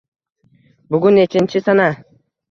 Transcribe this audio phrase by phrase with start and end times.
[0.95, 1.85] Bugun nechanchi sana?